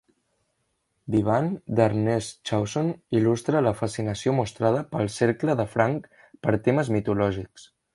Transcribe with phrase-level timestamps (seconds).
[1.15, 6.15] "Vivane" d'Ernest Chausson il·lustra la fascinació mostrada pel cercle de Franck
[6.47, 7.75] per temes mitològics.